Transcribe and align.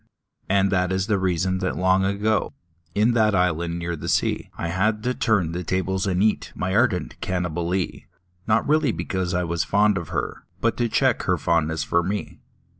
And 0.49 0.71
that 0.71 0.91
is 0.91 1.05
the 1.05 1.19
reason 1.19 1.59
that 1.59 1.77
long 1.77 2.03
ago. 2.03 2.53
In 2.95 3.11
that 3.11 3.35
island 3.35 3.77
near 3.77 3.95
the 3.95 4.09
sea, 4.09 4.49
I 4.57 4.69
had 4.69 5.03
to 5.03 5.13
turn 5.13 5.51
the 5.51 5.63
tables 5.63 6.07
and 6.07 6.23
eat 6.23 6.51
My 6.55 6.75
ardent 6.75 7.21
Cannibalee— 7.21 8.05
Not 8.47 8.67
really 8.67 8.91
because 8.91 9.35
I 9.35 9.43
was 9.43 9.63
fond 9.63 9.99
of 9.99 10.09
her, 10.09 10.43
But 10.59 10.75
to 10.77 10.89
check 10.89 11.21
her 11.29 11.37
fondness 11.37 11.83
for 11.83 12.01
me. 12.01 12.39